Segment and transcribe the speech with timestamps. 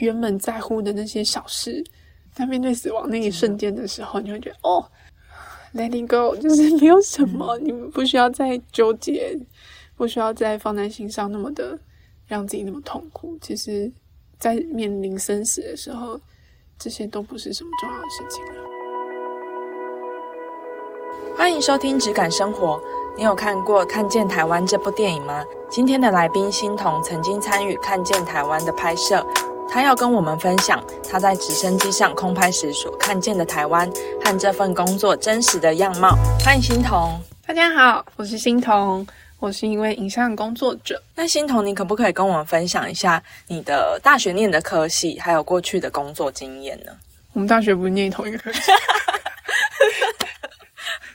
[0.00, 1.84] 原本在乎的那些小事，
[2.34, 4.84] 在面对死亡那一瞬间的时候，你会觉得哦
[5.74, 9.38] ，letting go 就是没有什么，你们不需要再纠结，
[9.96, 11.78] 不需要再放在心上，那么的
[12.26, 13.38] 让自己那么痛苦。
[13.40, 13.90] 其实，
[14.38, 16.18] 在面临生死的时候，
[16.78, 18.52] 这些都不是什么重要的事情了。
[21.36, 22.76] 欢迎收听《质感生活》。
[23.16, 25.44] 你有看过《看见台湾》这部电影吗？
[25.68, 29.26] 今天的来宾欣桐曾经参与《看见台湾》的拍摄，
[29.72, 33.88] 他要跟我们分享他在直升机上空拍时所看见的台湾
[34.24, 36.18] 和这份工作真实的样貌。
[36.44, 37.16] 欢迎欣桐。
[37.46, 39.06] 大家好，我是欣桐，
[39.38, 41.00] 我是一位影像工作者。
[41.14, 46.90] 那欣桐，你可不可以跟我们分享一下你的大学念的科系，还有过去的工作经验呢？
[47.32, 48.60] 我们大学不是念同一个科系。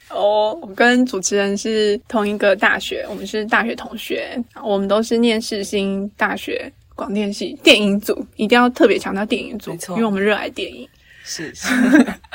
[0.07, 10.87] 哦，我跟主持人是同一个大学，我们是大学同学，我们都是念世新大学广电系电影组，一定要特别强调电影组，没错因为我们热爱电影。
[11.23, 11.67] 是是。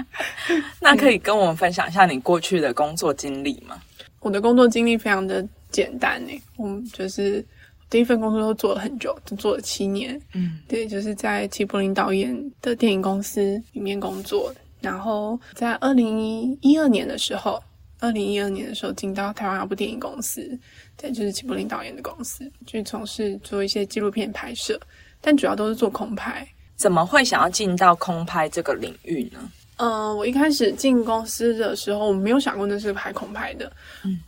[0.81, 3.81] 那可以跟我们分享一下你过去的工作经历吗？
[4.21, 7.45] 我的工作经历非常的简单诶，我们就是
[7.89, 10.21] 第一份工作都做了很久，都做了七年。
[10.35, 13.41] 嗯，对，就是在齐柏林导演的电影公司
[13.73, 17.63] 里面工作，然后在二零一二年的时候，
[18.01, 20.59] 二零一二年的时候进到台湾有部电影公司，
[20.97, 24.81] 对，就是齐柏林导演的公司，去从事做一些纪录片拍摄，
[25.21, 26.47] 但主要都是做空拍。
[26.77, 29.39] 怎么会想要进到空拍这个领域呢？
[29.77, 33.71] 嗯，我一开始进公司的时候，我没有想过那是拍空拍的，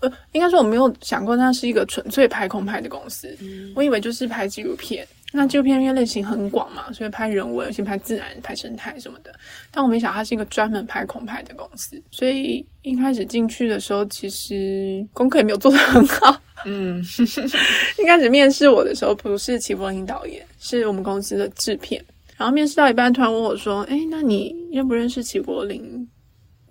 [0.00, 3.36] 呃，应该说我没有想过那是一个纯粹拍空拍的公司，
[3.74, 5.06] 我以为就是拍纪录片。
[5.34, 9.34] 那纪录片因为类型很广嘛，所以拍人文，有些拍自然、拍生态什么的。
[9.70, 16.38] 但我没想到它是一个专门拍恐拍的公司，所以一开始进去的时候，其实功课也没有做得很好。
[16.64, 17.02] 嗯，
[17.98, 22.04] 一开始面试我的时候，不是齐柏林导演，是我们公司的制片。
[22.36, 26.08] 然后面试到一半，突然问我说：“哎，那你认不认识齐柏林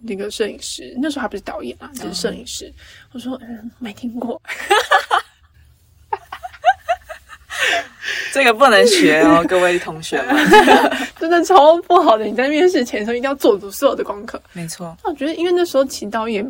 [0.02, 0.94] 那个摄影师？
[1.02, 2.72] 那时候还不是导演啊，只是摄影师。
[3.14, 4.41] 我说：“嗯，没听过。
[8.33, 10.35] 这个不能学哦，各位同学们。
[11.19, 12.25] 真的超不好的。
[12.25, 14.41] 你在面试前的时候一定要做足所有的功课。
[14.53, 16.44] 没错，那我觉得，因为那时候请导演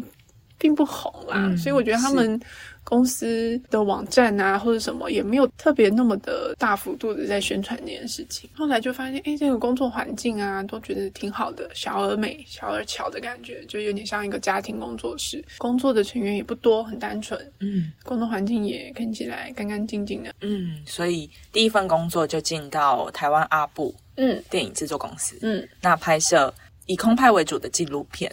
[0.62, 2.40] 并不红啦，嗯所以我觉得他们
[2.84, 8.48] 公司的网站啊或者什么也没有特别那么的大幅度的在宣传这件事情。
[8.56, 15.44] 后来就发现，哎，这个工作环境啊，都觉得挺好的，小而美、小而巧的感觉，就有点像一个家庭工作室。
[15.58, 20.32] 工作的成员也不多，很单纯，嗯工作环境也看起来干干净净的。
[20.42, 26.54] 嗯，所以第一份工作就进到台湾阿布嗯电影制作公司，嗯，那拍摄
[26.86, 28.32] 以空拍为主的纪录片。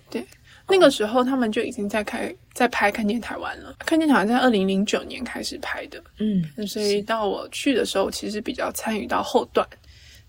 [0.69, 6.03] 那个时候他们就已经在开在拍《看见台湾》了，《看见台湾》在二零零九年开始拍的。
[6.19, 9.67] 嗯所以到我去的时候，其实比较参与到后段，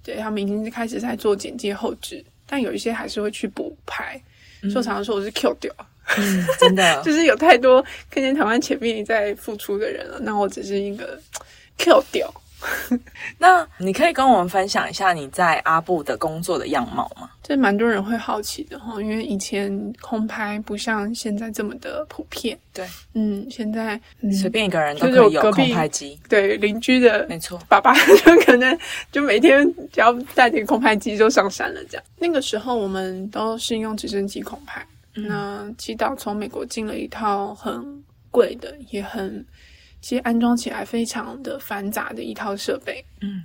[0.03, 4.21] 对他们已经开始在做简介后置，但有一些还是会去补拍。
[4.61, 5.73] 所以我常常说我是 Q 掉，
[6.17, 11.17] 嗯，真的 就是有太多看见台湾前面在付出的人了，那我只是一个
[11.77, 12.33] Q 掉。
[13.37, 17.29] 那你可以跟我们分享一下你在阿布的工作的样貌吗？
[17.41, 22.57] 这蛮多人会好奇的哈，因为以前空拍不像现在这么的普遍。
[22.73, 26.19] 对，嗯，现在、嗯、随便一个人都可以有空拍机。
[26.27, 28.77] 对邻居的没错，爸爸就可能
[29.11, 32.03] 就每天只要带点空拍机就上山了，这样。
[32.17, 34.85] 那个时候我们都是用直升机空拍。
[35.13, 39.43] 那祈祷从美国进了一套很贵的，也很
[40.01, 43.43] 其实安装起来非常的繁杂的一套设备，嗯，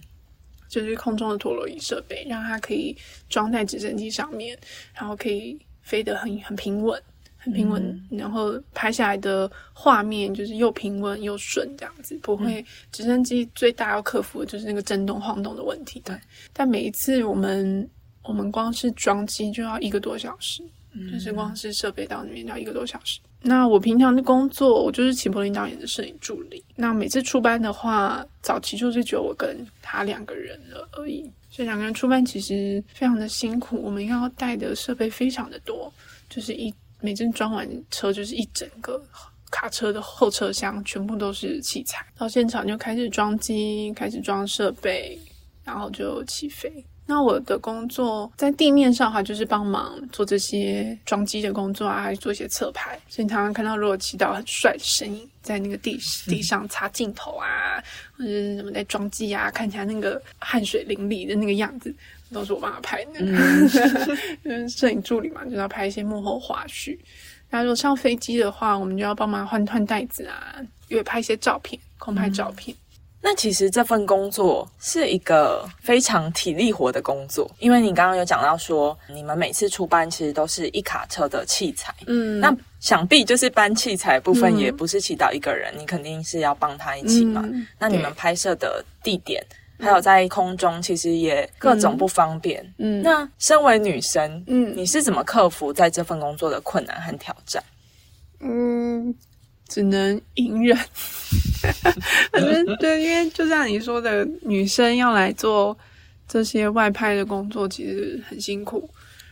[0.69, 2.97] 就是空中的陀螺仪设备，让它可以
[3.29, 4.59] 装在直升机上面，
[4.95, 7.01] 然后可以飞得很很平稳。
[7.37, 12.65] 很平稳，然后拍下来的画面就是又平稳又顺，这样子不会。
[12.91, 16.01] 直升机最大要克服的就是那个震动晃动的问题。
[16.07, 16.19] 对，
[16.55, 17.87] 但每一次我们
[18.23, 23.21] 我们光是装机就要一个多小时，嗯就是光是设备到那边要一个多小时。
[23.47, 26.65] 那我平常的工作，我就是齐柏林导演的摄影助理。
[26.75, 33.81] 那每次出班的话，早期就是只有我跟他两个人了而已，所以两个人出班其实非常的辛苦。
[33.83, 35.93] 我们要带的设备非常的多，
[36.31, 36.73] 就是一
[37.03, 38.99] 每次装完车就是一整个
[39.51, 45.19] 卡车的后车厢全部都是器材，到现场就开始装机，开始装设备，
[45.65, 46.83] 然后就起飞。
[47.07, 52.99] 那我的工作在地面上哈，就是帮忙做这些装机的工作啊，做一些侧拍。
[53.09, 57.83] 所以你常常看到，如果祈祷很帅的身影在那个地地上擦镜头啊，
[58.17, 61.95] 或者是什么在装机啊，看起来那个汗水淋漓的那个样子，
[62.33, 63.21] 都是我帮他拍的。
[64.45, 66.99] 嗯， 摄影助理嘛，就要拍一些幕后花絮。
[67.51, 70.57] 那如果上飞机的话，我们就要帮忙换换袋子啊，
[70.89, 72.75] 也会拍一些照片，空拍照片。
[73.27, 87.41] 那其实这份工作是一个非常体力活的工作，因为你刚刚有讲到说，你们每次出班其实都是一卡车的器材，嗯，那想必就是搬器材部分嗯也不是祈祷一个人，你肯定是要帮他一起嘛。
[87.47, 89.43] 嗯那你们拍摄的地点，
[89.79, 92.63] 还有在空中，其实也各种不方便。
[92.77, 97.65] 嗯那身为女生，嗯你是怎么克服在这份工作的困难和挑战？
[98.41, 99.15] 嗯，
[99.75, 100.79] 只能隐忍。
[102.31, 105.77] 反正对，因为就像你说的，女生要来做
[106.29, 108.89] 这些外拍的工作，其实很辛苦。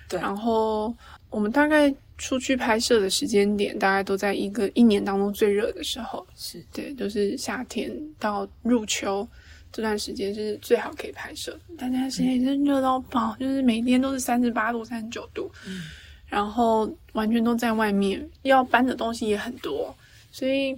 [0.08, 0.92] 对然后
[1.30, 6.26] 我们大概出去拍摄的时间点，大概都在一个一年当中最热的时候。
[6.34, 9.26] 是对，就是夏天到入秋
[9.70, 15.82] 这段时间是最好可以拍摄的，但那段时间也是热到爆，就是每天都是三十八度、三十九度，嗯
[16.26, 19.94] 然后完全都在外面，要搬的东西也很多，
[20.32, 20.76] 所以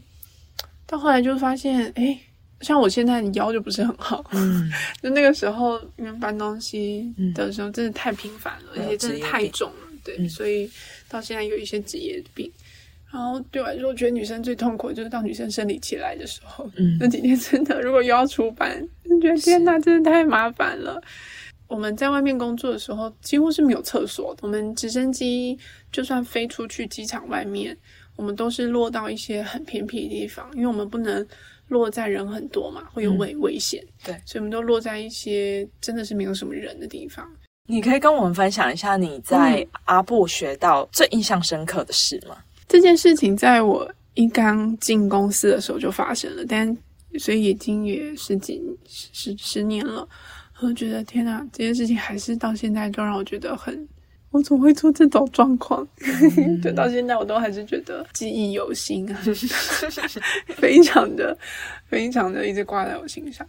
[0.86, 2.18] 到后来就发现，哎，
[2.60, 4.70] 像我现在腰就不是很好，嗯，
[5.02, 10.70] 就那个时候因为搬东西嗯的时候真的太频繁了，而且真的太重了，对，嗯所以
[11.08, 12.52] 到现在有一些职业病。
[13.12, 21.00] 然后对我来说，我觉得女生最痛苦的就是当女生生理期来的时候，嗯那几天真的如果又要出班，就觉得天哪，真的太麻烦了。
[21.68, 24.40] 我们在外面工作的时候，几乎是没有厕所的。
[24.42, 25.56] 我们直升机
[25.92, 27.76] 就算飞出去机场外面，
[28.16, 31.26] 我们都是落到一些很偏僻的地方，因为我们不能
[31.68, 33.84] 落在人很多嘛，会有嗯危危险。
[34.04, 37.28] 对所以我们都落在一些真的是没有什么人的地方。
[37.66, 42.36] 你可以跟我们分享一下你在嗯阿布学到最印象深刻的事吗？
[42.68, 46.76] 这件事情在我一刚进公司的时候就发生了，但
[47.18, 50.06] 所以已经也十几十十十年了，
[50.60, 53.88] 我觉得天哪，这件事情还是到现在都让我觉得很，
[54.34, 55.86] 我怎么会出这种状况？
[56.60, 59.22] 就到现在我都还是觉得记忆犹新啊，
[60.58, 61.36] 非常的
[61.86, 63.46] 非常的一直挂在我心上。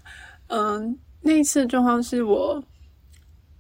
[0.48, 2.64] 嗯，那一次的状况是我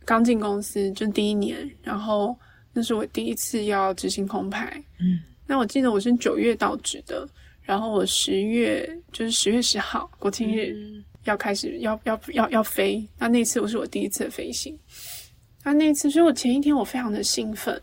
[0.05, 2.37] 刚进公司就第一年，然后
[2.71, 4.81] 那是我第一次要执行空牌。
[4.99, 7.27] 嗯那我记得我是九月到职的，
[7.63, 14.77] 然后我十月就是十月十号国庆日嗯要开始要要要要飞，那那次我是我第一次的飞行，
[15.65, 17.81] 啊那次，所以我前一天我非常的兴奋，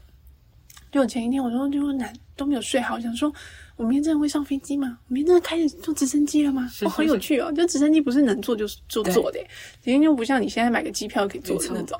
[0.92, 3.34] 就我前一天我都就难都没有睡好，想说
[3.76, 4.98] 我明天真的会上飞机吗？
[5.08, 6.70] 我明天真的开始坐直升机了吗？
[6.82, 7.50] 哦，很有趣哦！
[7.52, 9.50] 就直升机不是能坐就就坐的耶，
[9.82, 11.98] 直接就不像你现在买个机票可以坐的那种。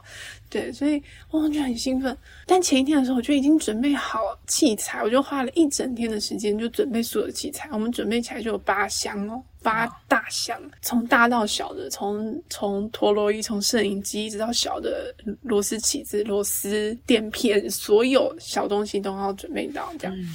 [0.48, 2.16] 对，所以我就很兴奋。
[2.46, 7.69] 但前一天的时候，我就已经准备好器材，我就花了一整天的时间就准备所有的器材。
[7.72, 20.14] 我们准备起来就有八箱哦，八大箱，从大到小的，从从陀螺仪、从摄影机，一直到小的螺丝起子、螺丝垫片，所有小东西都要准备到这样。
[20.14, 20.28] 嗯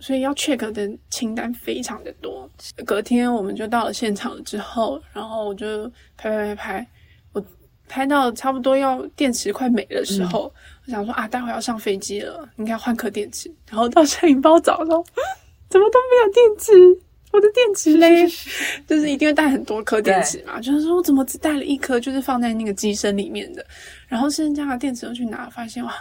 [0.00, 2.48] 所以要 check 的清单非常的多。
[2.84, 5.86] 隔天我们就到了现场了之后，然后我就
[6.16, 6.86] 拍拍拍拍，
[7.32, 7.44] 我
[7.86, 10.52] 拍到差不多要电池快没的时候，
[10.86, 13.52] 我想说啊，待会要上飞机了，应该换颗电池。
[13.68, 15.04] 然后到摄影包找的时候，
[15.68, 17.02] 怎么都没有电池。
[17.32, 18.26] 我的电池嘞，
[18.88, 23.64] 就是一定会带很多颗电池嘛，就是说我怎么只带了一颗，就是放在那个机身里面的，
[24.08, 25.94] 然后剩下的电池又去拿，发现哇，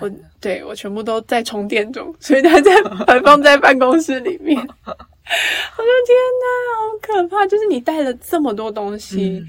[0.00, 4.56] 我对我全部都在充电中，所以它在 摆放在办公室里面。
[4.58, 7.46] 我说天哪，好可怕！
[7.46, 9.48] 就是你带了这么多东西，嗯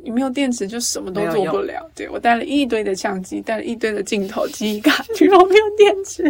[0.00, 1.90] 你没有电池就什么都做不了。
[1.94, 6.22] 对我带了一堆的相机，带了一堆的镜头、记忆卡，居 然没有电池。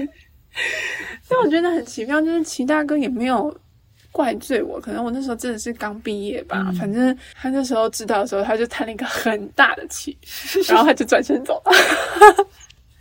[1.29, 3.55] 但我觉得很奇妙，就是齐大哥也没有
[4.11, 6.65] 怪罪我，可能我那时候真的是刚毕业吧。
[6.69, 10.17] 嗯反正他那时候知道的时候，他就叹了一个很大的气，
[10.67, 11.73] 然后他就转身走了。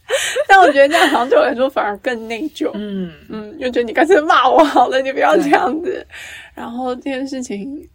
[0.47, 2.71] 但我觉得这样好像对我来说反而更内疚。
[2.73, 6.05] 嗯嗯，就觉得你干脆骂我好了，你不要这样子。
[6.53, 7.87] 然后这件事情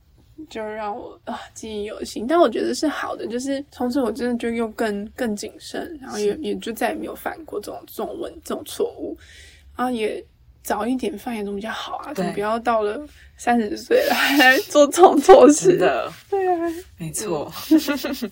[0.50, 9.16] 就让我啊记忆犹新，但我觉得是好的，就是从此我真的就又更更谨慎，然后也也就再也没有犯过这种这种问这种错误，
[9.76, 10.22] 然后也
[10.62, 13.00] 早一点犯也总比较好啊，总不要到了
[13.36, 15.76] 三十岁了还来做这种错事。
[15.76, 16.58] 的对啊，
[16.98, 17.50] 没错。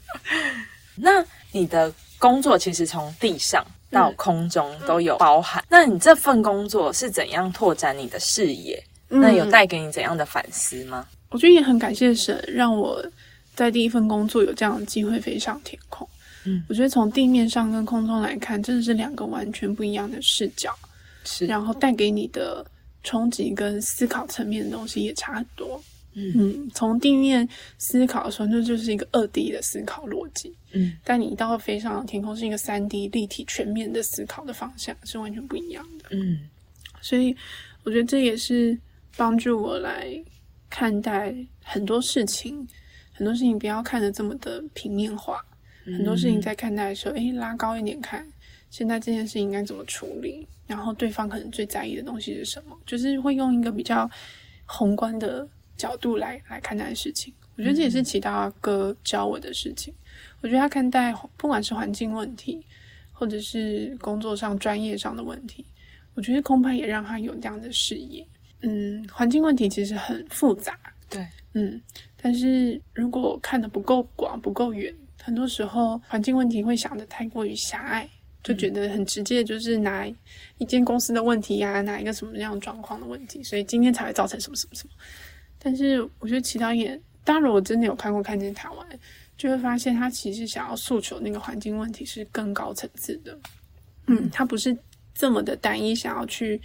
[0.96, 5.64] 那你的工作其实从地上到空中都有包含。
[5.68, 8.80] 那你这份工作是怎样拓展你的视野？
[9.08, 11.04] 那有嗯带给你怎样的反思吗？
[11.30, 13.04] 我觉得也很感谢神，让我
[13.56, 16.06] 在第一份工作有这样的机会飞上天空。
[16.44, 20.72] 嗯我觉得从地面上跟空中来看，真的是两个完全不一样的视角，
[21.24, 22.64] 是然后带给你的
[23.02, 25.82] 冲击跟思考层面的东西也差很多。
[26.14, 26.32] 嗯。
[26.36, 27.48] 嗯，从地面
[27.78, 30.96] 思考的时候，那就是一个二 D 的思考逻辑，嗯。
[31.04, 36.10] 但你一到飞上天空，是一个三 D 立体全面的思考的方向，是完全不一样的。
[36.10, 36.40] 嗯。
[37.00, 37.34] 所以
[37.84, 38.78] 我觉得这也是
[39.16, 40.22] 帮助我来
[40.68, 42.66] 看待很多事情、
[43.12, 45.40] 很多事情不要看得这么的平面化，
[45.84, 48.26] 很多事情在看待的时候，诶，拉高一点看，
[48.70, 54.08] 现在这件事情应该怎么处理，然后对方可能最在意的东西是什么，就是会用一个比较
[54.66, 55.48] 宏观的
[55.80, 57.32] 角度来来看待事情。
[57.56, 59.92] 我觉得这也是其他哥教我的事情。
[60.42, 62.64] 我觉得他看待不管是环境问题，
[63.12, 65.64] 或者是工作上专业上的问题，
[66.14, 68.26] 我觉得空拍也让他有这样的视野。
[68.62, 71.80] 嗯，环境问题其实很复杂，对，嗯，
[72.20, 78.08] 但是如果看的不够广、不够远，很多时候环境问题会想的太过于狭隘，
[78.42, 80.06] 就觉得很直接，就是拿
[80.58, 84.92] 一间公司的问题呀，拿一个什么样状况的问题，所以今天才会造成什么什么什么。
[85.62, 88.88] 但是我觉得其他演，当然如果真的有看过《看见台湾》，
[89.36, 93.38] 就会发现他其实想要诉求那个环境问题是更高层次的，
[94.06, 94.76] 嗯，他不是
[95.14, 96.60] 这么的单一，想要去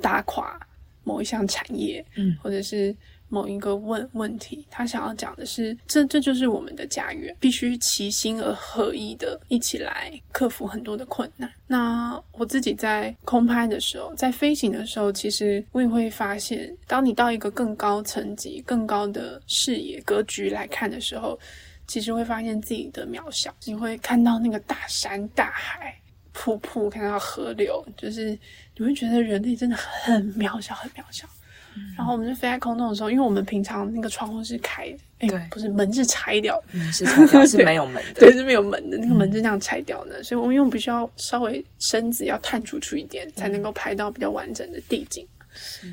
[0.00, 0.58] 打垮。
[1.02, 2.94] 某一项产业，嗯，或者是
[3.30, 11.50] 某一个问问题，他想要讲的是，这这就是我们的家园，必须齐心而合一的一起来克服很多的困难。
[11.66, 21.38] 那我自己在空拍的时候，在飞行的时候，其实我也会发现，当你到一个更高层级、更高的视野格局来看的时候，
[21.86, 23.54] 其实会发现自己的渺小。
[23.64, 25.96] 你会看到那个大山、大海、
[26.32, 28.38] 瀑布，看到河流，就是。
[28.76, 31.28] 你会觉得人类真的很渺小，很渺小。
[31.96, 40.22] 然后我们就飞在空中的时候，因为我们平常那个窗户是开的，对，不是门是拆掉的，是拆掉是没有门的， 对，是没有门的，那个门是这样拆掉的。
[40.22, 45.26] 所以我们用必须要稍微身子要探出去一点，才能够拍到比较完整的地景。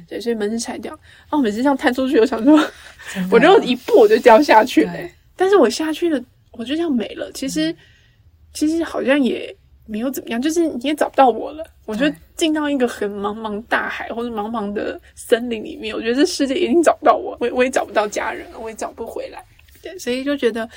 [0.08, 0.92] 对，所以门是拆掉。
[0.94, 2.60] 然后每次这样探出去，我想说，
[3.32, 4.94] 我就一步我就掉下去了。
[5.36, 7.32] 但是我下去了，我就这样没了。
[7.34, 7.76] 其实，
[8.54, 9.56] 其实好像也。
[9.88, 11.66] 没有怎么样，就是你也找不到我了。
[11.86, 19.44] 我觉得进到一个很茫茫大海或者茫茫的森林里面，我觉得这世界一定找不到我，我我也找不到家人，我也找不回来。
[19.82, 20.70] 对，所以就觉得，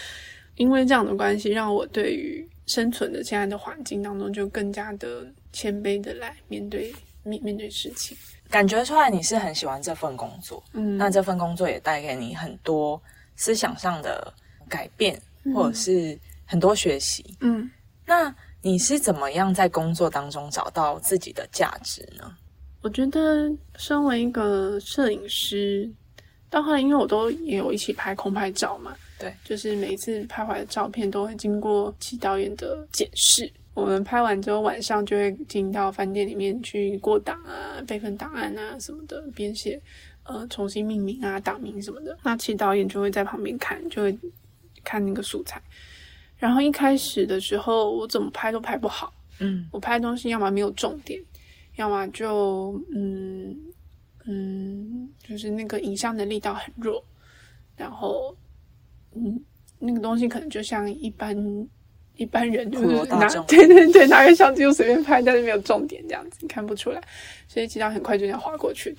[0.57, 8.17] 因为这样的关系，让我对于生存的现在的环境当中，就更加的谦卑的来面对面面对事情。
[8.49, 13.01] 感觉出来你是很喜欢这份工作，嗯，那这份工作也带给你很多
[13.35, 14.33] 思想上的
[14.69, 15.21] 改变，
[15.55, 17.69] 或者是很多学习，嗯，
[18.07, 18.33] 那。
[18.63, 22.37] 你是怎么样在工作当中找到自己的价值呢？
[22.83, 25.91] 我觉得，身为一个摄影师，
[26.49, 33.51] 到后来因为我都也有一起拍空拍照嘛，对，就是每一次拍回来的照片都会经过齐导演的检视。
[33.73, 39.81] 我们拍完之后，晚上就会进到饭店里面去过档啊、备份档案啊什么的，编写
[40.25, 42.17] 呃重新命名啊、档名什么的。
[42.23, 44.19] 那齐导演就会在旁边看，就会
[44.85, 45.63] 看那个素材。
[46.41, 49.13] 然后一开始的时候，我怎么拍都拍不好。
[49.39, 51.23] 嗯，我拍东西要么没有重点，
[51.77, 53.57] 要么就嗯
[54.27, 57.05] 嗯，就是那个影像的力道很弱。
[57.77, 58.37] 然后
[59.15, 59.41] 嗯，
[59.79, 61.35] 那个东西可能就像一般
[62.17, 67.01] 一般人就是拿 对对对拿个相机就随便拍，但是没有重点这样子，你看不出来。
[67.49, 68.95] 所以其他很快就这样划过去。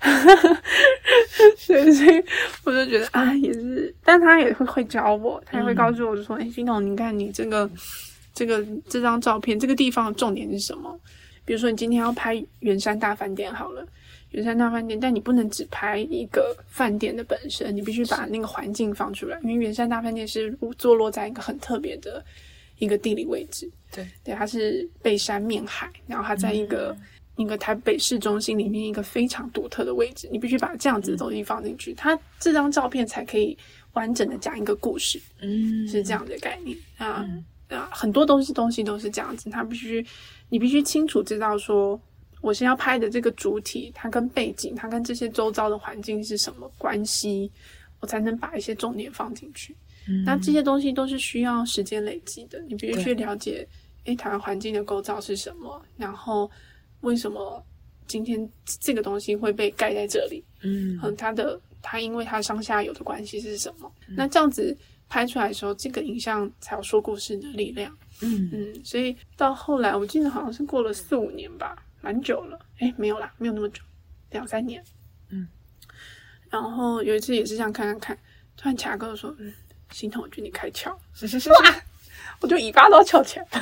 [1.56, 2.24] 所以，所以
[2.64, 7.68] 我就觉得啊，也是，但他也会会教我，他也会告诉我，就说：“哎，金童，你看你这个
[8.34, 10.98] 这个这张照片，这个地方的重点是什么？
[11.44, 13.86] 比如说，你今天要拍圆山大饭店好了，
[14.30, 22.24] 圆山大饭店，但你不能只拍一个饭店的本身，你必须把那个环境放出来，因为圆山大饭店是坐落在一个很特别的
[22.78, 26.96] 一个地理位置，对对，它是背山面海，然后它在一个。
[27.36, 33.58] 一个台北市中心里面一个非常独特的位置，你必须把这样子的东西放进去，它这张照片才可以
[33.94, 35.20] 完整的讲一个故事。
[35.40, 37.26] 嗯，是这样的概念啊
[37.68, 40.04] 啊，很多东西东西都是这样子，它必须
[40.48, 42.00] 你必须清楚知道说，
[42.40, 47.50] 我先要拍的这个主体，它跟背景，它跟这些周遭的环境是什么关系，
[47.98, 49.74] 我才能把一些重点放进去。
[50.24, 53.66] 那这些东西都是需要时间累积的，你必须去了解，
[54.04, 56.48] 诶，台湾环境的构造是什么，然后。
[57.04, 57.64] 为什么
[58.06, 60.44] 今天这个东西会被盖在这里？
[60.62, 63.90] 嗯，它的它因为它上下游的关系是什么？
[64.08, 64.76] 那这样子
[65.08, 67.96] 拍出来的时候，这个影像才有说故事的力量。
[68.22, 72.58] 嗯嗯，所以到后来，我记得好像是过了四五年吧，蛮久了。
[72.78, 73.82] 哎，没有啦，没有那么久，
[74.30, 74.82] 两三年。
[75.30, 75.46] 嗯，
[76.48, 78.16] 然后有一次也是这样看看看，
[78.56, 79.52] 突然卡哥说：“嗯，
[79.90, 80.90] 心疼，我觉得你开窍。
[81.50, 81.82] ”哇，
[82.40, 83.46] 我就尾巴都要翘起来。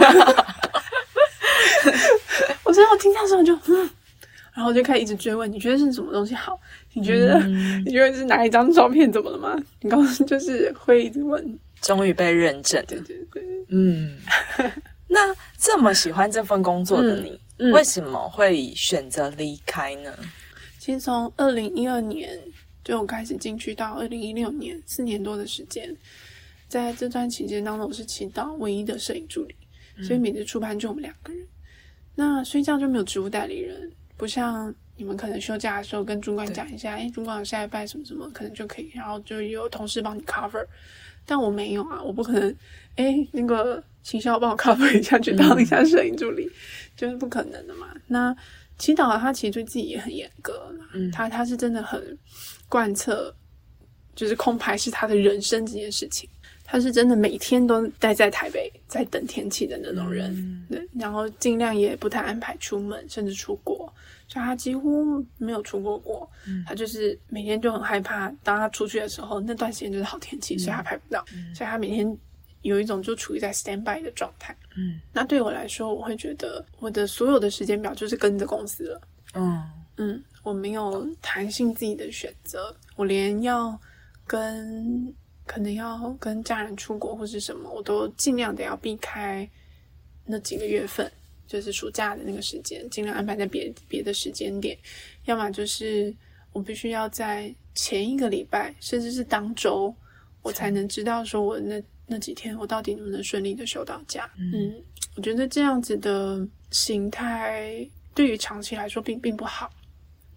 [2.65, 3.91] 我真的听到时候就嗯，
[4.55, 6.59] 然后就开始一直追问，你觉得是什么东西好？
[6.95, 7.39] 你觉得
[7.85, 9.57] 你觉得是哪一张照片怎么了吗？
[9.81, 14.17] 你刚刚就是会一直问，终于被认证，对对对，嗯。
[15.09, 17.39] 那这么喜欢这份工作的你，
[17.71, 20.11] 为什么会选择离开呢？
[20.79, 22.39] 其实从二零一二年
[22.83, 25.95] 就我开始进去到二零一六年四年多的时间，
[26.67, 29.55] 在这段期间当中，我是起到唯一的摄影助理，
[30.03, 31.47] 所以每次出班就我们两个人。
[32.15, 40.65] 那睡觉就没有职务代理人，不像你们可能休假的时候跟主管讲一下，哎，主管下一拜什么什么，可能就可以，然后就有同事帮你 cover。
[41.25, 42.57] 但我没有啊，我不可能，
[42.97, 46.51] 哎，那个秦霄帮我 cover 一下，去当一下摄影助理，
[46.97, 47.87] 就是不可能的嘛。
[48.09, 48.35] 那
[48.77, 52.19] 祈祷他其实对自己也很严格，嗯，他他是真的很
[52.69, 53.33] 贯彻，
[54.15, 56.29] 就是空拍是他的人生这件事情。
[56.65, 63.93] 他是真的每天都待在台北，在等天气的那种人，对，然后尽量也不太安排出门，甚至出国，
[64.27, 66.27] 所以他几乎没有出过国。
[66.65, 71.23] 他就是每天就很害怕，当他出去的时候，那段时间就是好天气，所以他拍不到，
[71.55, 72.17] 所以他每天
[72.63, 74.57] 有一种就处于在 stand by 的状态。
[74.75, 79.01] 嗯，那对我来说，我会觉得我的所有的时间表就是跟着公司了。
[79.35, 79.63] 嗯
[79.99, 83.79] 嗯，我没有弹性自己的选择，我连要
[84.27, 85.15] 跟。
[85.45, 89.47] 可能要跟家人出国或是什么，我都尽量的要避开
[90.25, 91.11] 那几个月份，
[91.49, 94.79] 就是暑假的那个时间，尽量安排在别别的时间点。
[95.25, 96.15] 要么就是
[96.53, 99.93] 我必须要在前一个礼拜，甚至是当周，
[100.43, 104.31] 我才能知道说我那那几天我到底能不能顺利的休到假。
[104.39, 104.73] 嗯，
[105.17, 109.69] 我觉得这样子的形态对于长期来说并并不好。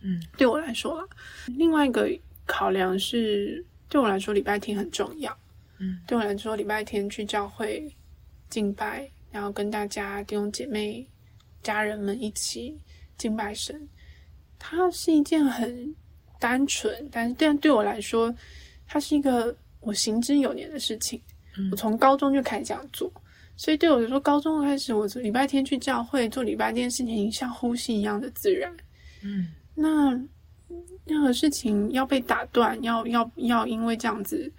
[0.02, 1.08] 嗯，对我来说啦，
[1.56, 2.10] 另外一个
[2.48, 3.64] 考量是。
[3.90, 5.36] 对我来说，礼拜天很重要。
[5.78, 7.94] 嗯，对我来说，礼拜天去教会
[8.50, 11.08] 敬拜，然后跟大家弟兄姐妹、
[11.62, 12.80] 家人们一起
[13.18, 13.88] 敬拜神，
[14.58, 15.94] 它是一件很
[16.40, 18.34] 单纯，但是但对我来说，
[18.88, 21.22] 它是一个我行之有年的事情。
[21.72, 23.12] 我从高中就开始这样做，
[23.56, 28.76] 所以对我来说，高中开始，我礼拜天去教会做礼拜这件事情，像呼吸一样的自然。
[29.22, 30.20] 嗯，那。
[31.06, 34.52] 任何事情要被打断，要要要，因为这样子，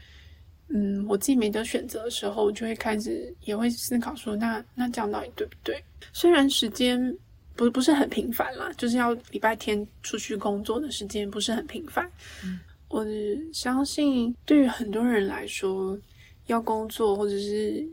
[0.69, 5.83] 嗯，我自己没得选择的时候，我就会开始也会思考说，那那这样到底对不对？
[6.13, 7.17] 虽然时间
[7.57, 12.09] 不不是很频繁啦，就是要礼拜天出去工作的时间不是很频繁。
[12.45, 13.05] 嗯，我
[13.53, 15.99] 相信对于很多人来说，
[16.47, 17.85] 要工作或者是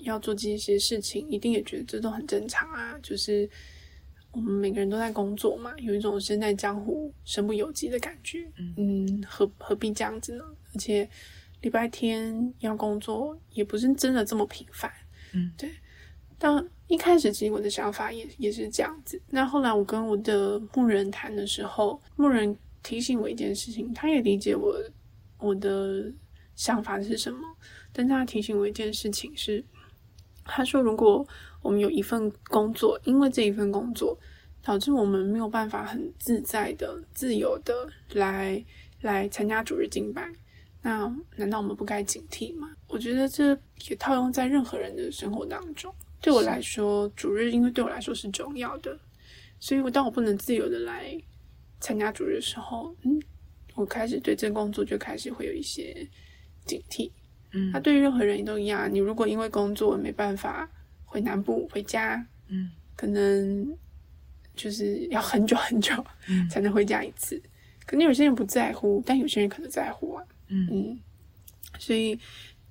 [0.00, 3.48] 要做这些事情，一定也觉得这都很正常啊，就是。
[4.34, 8.44] 我们每个人都在工作嘛，有一种身在江湖身不由己的感觉。
[8.76, 10.44] 嗯，何何必这样子呢？
[10.74, 11.08] 而且
[11.62, 14.90] 礼拜天要工作，也不是真的这么频繁。
[15.32, 15.70] 嗯，对。
[16.36, 19.20] 但一开始其实我的想法也也是这样子。
[19.30, 24.76] 那后来我跟我的牧人谈的时候，牧人提醒我一件事情，他也理解我
[25.38, 26.12] 我的
[26.56, 27.38] 想法是什么。
[27.92, 29.64] 但他提醒我一件事情是，
[30.44, 31.26] 他说如果。
[31.64, 34.14] 我们有一份工作，因为这一份工作
[34.62, 38.62] 导致我们没有办法很自在的、自由的来
[39.00, 40.30] 来参加主日敬拜。
[40.82, 42.70] 那难道我们不该警惕吗？
[42.86, 45.90] 我觉得这也套用在任何人的生活当中。
[46.20, 49.00] 对我来说，主日因为对我来说是重要的，
[49.58, 51.18] 所以我当我不能自由的来
[51.80, 53.18] 参加主日的时候，嗯，
[53.74, 56.06] 我开始对这工作就开始会有一些
[56.66, 57.10] 警惕。
[57.54, 60.68] 嗯，那对于任何人都一样，你如果因为工作没办法。
[61.06, 63.78] 回南部回家，嗯，可能
[64.56, 65.94] 就是要很久很久
[66.50, 67.40] 才能回家一次。
[67.86, 71.00] 可能有些人不在乎，但有些人可能在乎啊，嗯嗯，
[71.78, 72.18] 所以，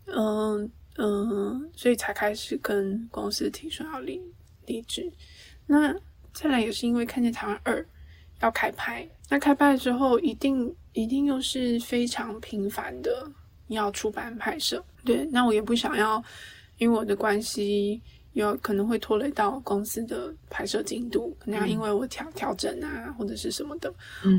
[0.08, 4.20] 嗯嗯，所以才开始跟公司提出要离
[4.66, 5.10] 离职。
[5.66, 5.96] 那
[6.34, 7.88] 再来也是因为看见台湾二
[8.42, 13.32] 要开拍，那开拍之后一定一定又是非常频繁的
[13.68, 14.84] 要出版拍摄。
[15.06, 16.24] 对，那我也不想要
[16.78, 18.02] 因为我的关系。
[18.34, 23.94] 有可能会拖累到公司的拍摄进度，可能要因为我调调整啊，或者是什么的，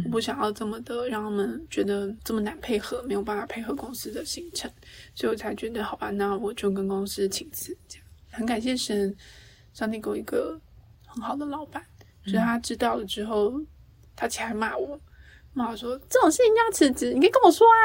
[0.05, 4.69] 我不想要这么的让他们觉得这么难配合，没有办法配合公司的行程，
[5.15, 7.73] 所以我才觉得好吧，那我就跟公司请辞。
[7.87, 9.17] 这样很感谢神，
[9.75, 10.61] 上帝给我一个
[11.07, 11.81] 很好的老板，
[12.25, 13.63] 就是他知道了之后，
[14.17, 14.99] 他起来骂我，
[15.55, 17.81] 骂我说这种事情要辞职，你可以跟我说啊，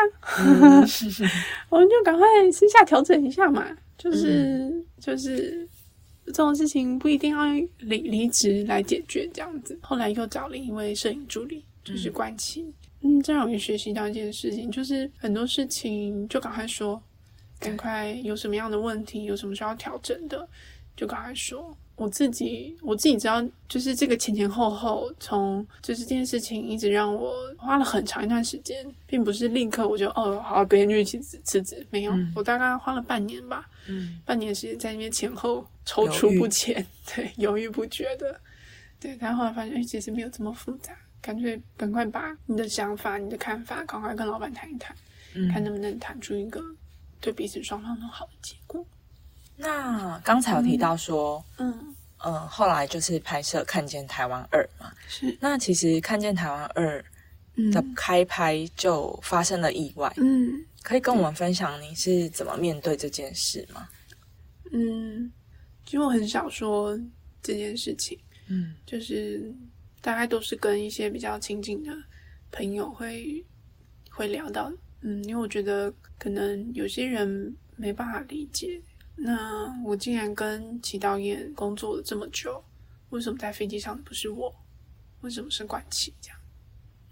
[1.70, 3.66] 我们就赶快私下调整一下嘛，
[3.98, 5.68] 就是就是。
[6.32, 7.44] 这种事情不一定要
[7.80, 9.76] 离离职来解决，这样子。
[9.82, 12.72] 后来又找了一位摄影助理，就是关琪。
[13.02, 17.02] 嗯，这让我学习到一件事情，就是很多事情就赶快说，
[17.60, 20.48] 赶快有什么样的问题，有什么需要调整的，
[20.96, 21.76] 就赶快说。
[22.00, 38.40] 我自己我自己知道，就是这个前前后后，从就是这件事情一直让我花了很长一段时间，并不是立刻我就哦好，别人就一起辞辞职，没有，我大概花了半年吧，嗯， 半年时间在那边前后踌躇不前， 对，犹豫不决的，
[39.00, 44.96] 对，但后来发现哎，其实没有这么复杂，干脆赶快把你的想法、你的看法，赶快跟老板谈一谈，
[45.34, 45.52] 嗯。
[45.52, 46.64] 看能不能谈出一个
[47.20, 48.86] 对彼此双方都好的结果。
[49.62, 51.94] 那刚才有提到说，嗯，
[52.24, 54.92] 嗯、后来就是拍摄《看见台湾二》嘛。
[55.08, 57.00] 是，那其实《看见台湾二》
[57.56, 57.70] 嗯。
[57.72, 60.66] 的开拍就发生了意外，嗯。
[60.82, 63.90] 可以跟我们分享你是怎么面对这件事吗？
[64.72, 65.30] 嗯，
[65.86, 66.98] 其实我很少说
[67.44, 68.18] 这件事情，
[68.48, 68.74] 嗯。
[68.86, 69.54] 就是
[70.00, 71.94] 大概都是跟一些比较亲近的
[72.50, 73.46] 朋友会
[74.10, 78.82] 会聊到，嗯，因为我觉得可能有些人没办法理解，
[79.22, 82.64] 那我竟然跟齐导演工作了这么久，
[83.10, 84.54] 为什么在飞机上的不是我？
[85.22, 86.40] 为什么是冠奇这样？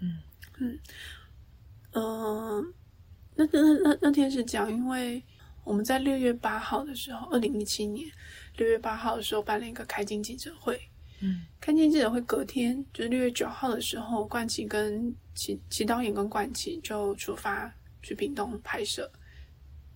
[0.00, 0.18] 嗯
[0.58, 0.78] 嗯
[1.92, 2.64] 呃，
[3.34, 5.22] 那那那那那天是这样，因为
[5.64, 8.10] 我们在六月八号的时候，二零一七年
[8.56, 10.80] 六月八号的时候办了一个开镜记者会。
[11.20, 19.10] 嗯开镜记者会隔天，就是六月九号的时候，冠奇跟齐齐导演跟冠奇就出发去屏东拍摄，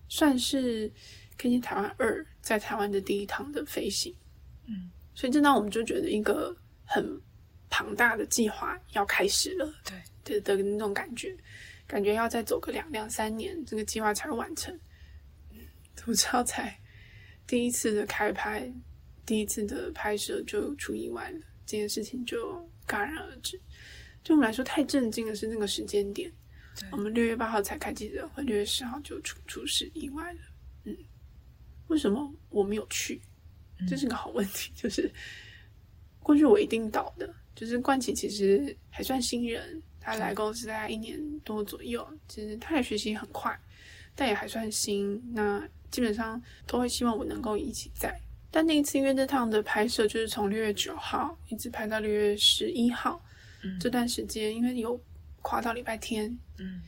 [0.09, 0.89] 算是
[1.37, 4.15] 《看见台湾二》在台湾的第一趟的飞行。
[4.65, 7.19] 嗯，所以这让我们就觉得一个很
[7.69, 9.73] 庞大的计划要开始了
[10.23, 11.35] 对，的的那种感觉，
[11.85, 14.73] 感觉要再走个两两三年，这个计划才会完成。
[15.51, 15.59] 嗯，
[15.95, 16.79] 怎么知道才
[17.45, 18.71] 第一次的开拍，
[19.25, 23.59] 第一次的拍摄就出意外了，这件事情就戛然而止。
[24.23, 26.31] 对我们来说太震惊的是那个时间点，
[26.91, 30.39] 我们六月八号才开记者会，六月十号就出出事意外了。
[30.85, 30.97] 嗯，
[31.87, 33.21] 为什么我没有去？
[33.87, 35.11] 这是个好问题， 就是
[36.19, 43.57] 过去我一定到的，就是冠奇其实还算新人，他来公司大概一年多左右，其实他也学习很快，
[44.15, 45.21] 但也还算新。
[45.33, 48.17] 那基本上都会希望我能够一起在。
[48.49, 53.21] 但那一次因为这趟的拍摄就是从六月九号一直拍到六月十一号，
[53.63, 54.97] 嗯这段时间因为有
[55.41, 56.81] 跨到礼拜天，嗯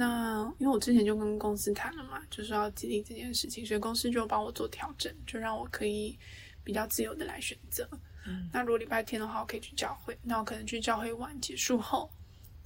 [0.00, 6.16] 那因为我之前就跟公司谈了嘛，就是要激励这件事情，所以公司就帮我做调整，就让我可以
[6.62, 7.88] 比较自由的来选择。
[8.24, 12.08] 嗯那如果礼拜天的话，我可以去教会，那我可能去教会完结束后，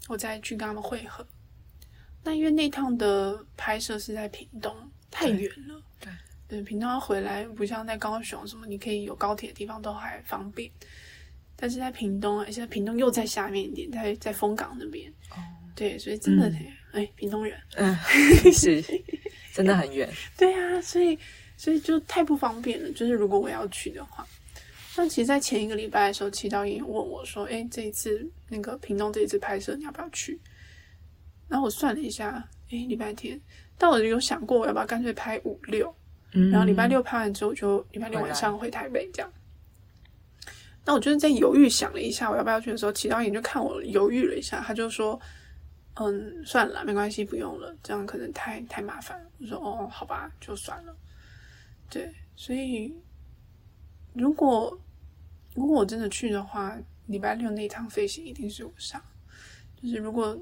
[0.08, 1.26] 我再去跟他们会合。
[2.22, 4.76] 那因为那趟的拍摄是在屏东，
[5.10, 5.82] 太远了。
[5.98, 6.12] 对
[6.46, 10.70] 对，屏东要回来不像在高雄什么，你可以有高铁的地方都还方便。
[11.56, 15.10] 但是在屏东，而且屏东又在下面一点，在在丰港那边。
[15.30, 15.36] 哦
[15.74, 17.58] 对，所以真的，嗯哎、屏东人。
[17.76, 17.94] 嗯，
[18.52, 18.82] 是
[19.52, 20.08] 真的很远。
[20.36, 21.18] 对啊，所以
[21.56, 22.90] 所以就太不方便了。
[22.92, 24.26] 就是如果我要去的话，
[24.96, 30.38] 那其实，在前一个礼拜的时候，齐导演问我说：“哎，这一次那个屏东这一次拍摄，你要不要去？”
[31.48, 33.40] 然后我算了一下，哎，礼拜天，
[33.78, 35.94] 但我有想过我要不要干脆拍五六，
[36.32, 39.32] 嗯然后礼拜六拍完之后，我就礼拜六晚上回台北这样。
[40.84, 45.18] 那我就是在犹豫想了一下我要不要去的时候，齐导演就看我犹豫了一下，他就说
[45.94, 50.96] ：“嗯，算了，没关系，不用了，这样可能太太麻烦。”我说：“哦，好吧，就算了。”
[51.90, 52.94] 对，所以
[54.14, 54.80] 如果
[55.54, 59.02] 如果我真的去的话，礼拜六那一趟飞行一定是我上。
[59.76, 60.38] 就是如果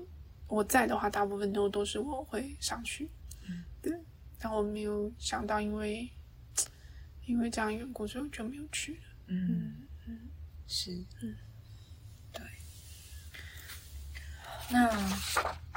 [0.47, 3.09] 我在的话，大部分都都是我会上去。
[3.49, 3.93] 嗯，对。
[4.39, 6.09] 但我没有想到，因为
[7.27, 9.01] 因为这样缘故，所以我就没有去了。
[9.27, 10.29] 嗯嗯
[10.67, 11.37] 是嗯
[12.33, 12.43] 对。
[14.71, 14.89] 那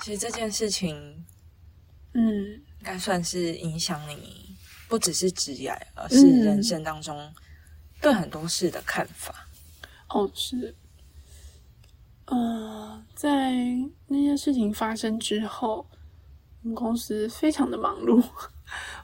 [0.01, 1.25] 其实这件事情
[2.13, 4.55] 嗯，应该算是影响你，
[4.87, 6.43] 不只是职业，而是嗯。
[6.43, 7.33] 人生当中
[8.01, 9.47] 对很多事的看法。
[10.09, 10.75] 哦，是。
[12.25, 13.51] 呃，在
[14.07, 15.85] 那件事情发生之后，
[16.61, 18.23] 我们公司非常的忙碌，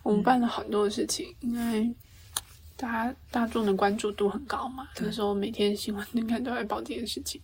[0.04, 1.94] 我们办了很多的事情，因为
[2.78, 5.08] 大家大众的关注度很高嘛，对。
[5.08, 7.42] 那时候每天新闻应该都在报这件事情，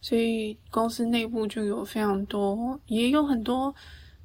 [0.00, 3.74] 所以公司内部就有非常多，也有很多，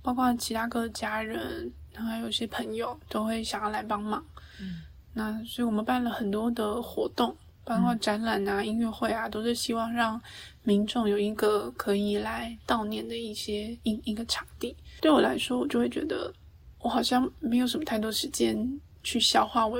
[0.01, 4.23] 包括其他各家人，然后还有一些朋友都会想要来帮忙。
[4.59, 4.81] 嗯，
[5.13, 10.21] 那所以我们办了很多的活动，包括展览啊、音乐会啊，都是希望让
[10.63, 14.75] 民众有一个可以来悼念的一些一一个场地。
[15.01, 16.31] 对我来说，我就会觉得
[16.79, 19.79] 我好像没有什么太多时间去消化我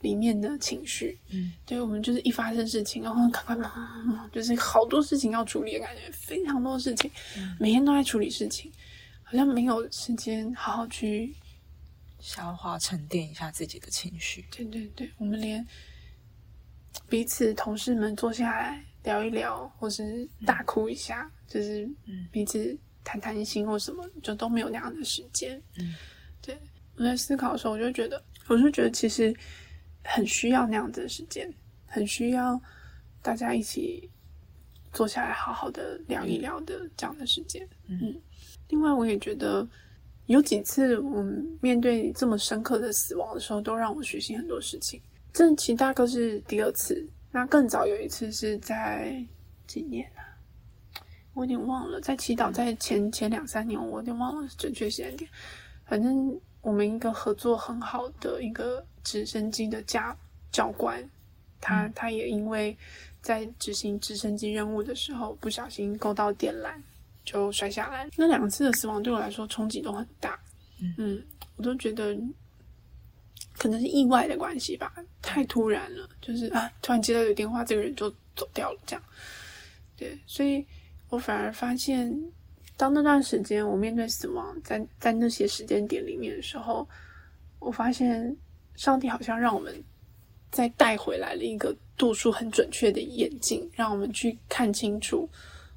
[0.00, 1.18] 里面的情绪。
[1.30, 7.10] 嗯，对我们就是一发生事情，然后赶快忙就是好多事情要处理的感觉，非常多事情，
[7.58, 8.70] 每天都在处理事情，
[9.22, 11.34] 好像没有时间好好去
[12.20, 14.44] 消化沉淀一下自己的情绪。
[14.50, 15.66] 对对对，我们连
[17.08, 25.60] 彼此同事们坐下来聊一聊，或是大哭一下，就是嗯彼此谈谈心或什么，就都没有那样的时间。
[25.78, 25.94] 嗯，
[26.42, 26.58] 对，
[26.96, 29.32] 我在思考的时候，我就觉得，我就觉得其实
[30.06, 31.52] 很需要那样子的时间，
[31.86, 32.60] 很需要
[33.22, 34.08] 大家一起
[34.92, 37.68] 坐下来好好的聊一聊的这样的时间。
[37.88, 38.14] 嗯，
[38.68, 39.66] 另外我也觉得
[40.26, 45.00] 有几次我们面对这么深刻的死亡的时候，都让我学习很多事情。
[45.32, 49.22] 这其大哥是第二次，那更早有一次是在
[49.66, 50.24] 几年啊？
[51.34, 55.30] 我有点忘了，在祈祷在前前两三年，我有点忘了准确时间点。
[55.84, 60.14] 反正我们一个合作很好的一个直升机的驾
[60.50, 61.08] 教官，
[61.60, 62.76] 他他也因为
[63.22, 66.74] 在执行直升机任务的时候不小心勾到电缆，
[67.24, 68.08] 就摔下来。
[68.16, 70.36] 那两次的死亡对我来说冲击都很大，
[70.98, 71.22] 嗯，
[71.54, 72.18] 我都觉得
[73.56, 74.92] 可能是意外的关系吧，
[75.22, 79.02] 太突然了，就是啊，突然接到有电话，这个人就走掉了，这样。
[79.96, 80.66] 对，所以。
[81.08, 82.12] 我反而发现，
[82.76, 86.86] 当那段时间我面对死亡，在在那些时间点里面的时候，
[87.60, 88.36] 我发现
[88.76, 89.82] 上帝好像让我们
[90.50, 95.28] 再带回来了一个度数很准确的眼镜，让我们去看清楚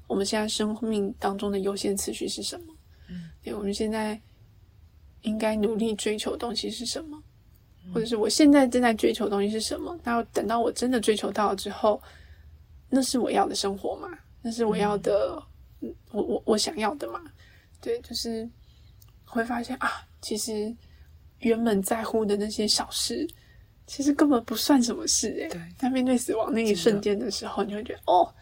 [0.06, 2.74] 我们现在生命当中的优先次序是什么。
[3.08, 4.20] 嗯，对，我们现在
[5.22, 7.22] 应该努力追求的东西是什么，
[7.92, 9.98] 或者是我现在正在追求的东西是什么？
[10.04, 12.00] 那等到我真的追求到了之后，
[12.88, 14.08] 那是我要的生活吗？
[14.42, 15.42] 那是我要的，
[16.12, 17.20] 我我我想要的嘛？
[17.80, 18.48] 对，就是
[19.24, 20.74] 会发现啊，其实
[21.40, 23.26] 原本在乎的那些小事，
[23.86, 25.48] 其实根本不算什么事诶。
[25.48, 28.32] 对，在面对死亡那一瞬间的时候，你会觉得哦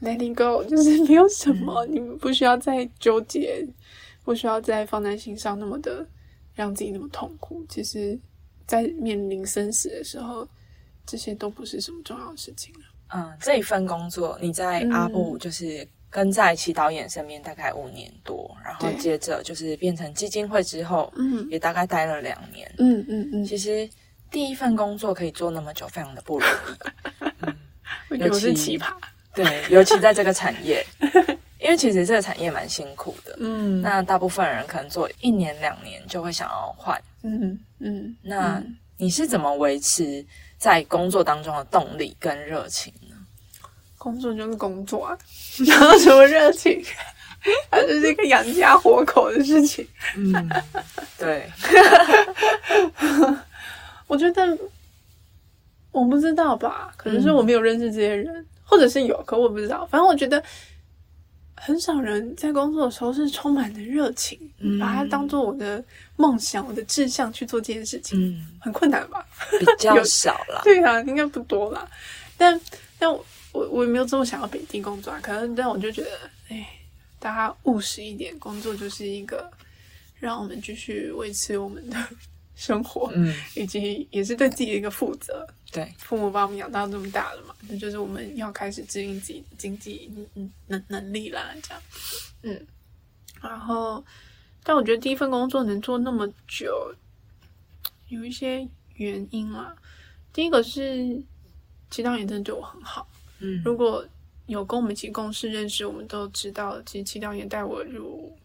[0.00, 3.66] ，Let it go， 就是没有什么，你们不需要再纠结，
[4.24, 6.06] 不需要再放在心上，那么的
[6.54, 7.64] 让自己那么痛苦。
[7.68, 8.18] 其实，
[8.66, 10.46] 在面临生死的时候，
[11.04, 12.80] 这些都不是什么重要的事情了。
[13.08, 23.44] 嗯，这一份工作你在阿布就是跟在祈导演身边大概五年多，然后接着就是变成基金会之后，嗯，也大概待了两年，嗯嗯嗯。
[23.44, 23.90] 其实
[24.30, 27.26] 第一份工作可以做那么久，非常的不容易，
[28.10, 28.94] 嗯，尤其是奇葩，
[29.34, 30.86] 对，尤其在这个产业，
[31.58, 38.62] 因为其实这个产业蛮辛苦的，嗯，那大部分人可能做一年两年就会想要换，嗯嗯，那
[38.98, 40.24] 你是怎么维持？
[40.56, 43.16] 在工作当中的动力跟热情呢？
[43.98, 45.18] 工作就是工作啊，
[45.66, 46.82] 然后什么热情？
[47.70, 49.86] 它就是一个养家活口的事情。
[50.16, 50.32] 嗯，
[51.18, 51.50] 对。
[54.06, 54.56] 我觉得
[55.92, 59.86] 我不知道吧，可能是我没有认识这些人，或者是有，可我不知道。
[59.90, 60.42] 反正我觉得。
[61.56, 64.38] 很少人在工作的时候是充满的热情，
[64.78, 65.82] 把它当做我的
[66.16, 69.24] 梦想、我的志向去做这件事情，嗯，很困难吧？
[69.58, 71.88] 比较少了，对啊，应该不多啦。
[72.36, 72.60] 但
[72.98, 73.08] 但
[73.54, 76.68] 我我也没有这么想要北京工作啊，可能但我就觉得，哎，
[77.18, 79.50] 大家务实一点，工作就是一个
[80.20, 81.96] 让我们继续维持我们的。
[82.56, 85.44] 生活，嗯，以及也是对自己的一个负责。
[85.72, 90.08] 对，父母把我们养到这么大了嘛，那就是我们要开始经营自己的经济
[90.68, 91.82] 能能力啦，这样。
[92.42, 92.66] 嗯，
[93.42, 94.04] 然后，
[94.62, 96.94] 但我觉得第一份工作能做那么久，
[98.06, 99.74] 有一些原因啦。
[100.32, 101.20] 第一个是，
[101.90, 103.04] 其他人真的对我很好。
[103.40, 104.06] 嗯，如果
[104.46, 108.36] 有跟我们一起共事认识，我们都知道，其实齐导演待我如。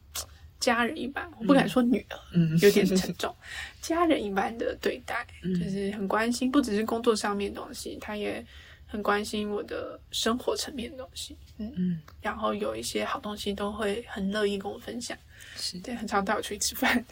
[0.59, 3.33] 家人一般，我不敢说女儿，嗯有点沉重。
[3.81, 8.45] 家人一般的对待，就是很关心，不只是工作上面东西，他也
[8.85, 11.33] 很关心我的生活层面的东西。
[11.59, 15.17] 嗯嗯，然后有一些好东西都会很乐意跟我分享，
[15.55, 17.05] 是对，很常带我出去吃饭。